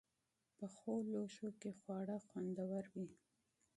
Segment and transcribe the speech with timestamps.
[0.57, 3.07] پخو لوښو کې خواړه خوندور وي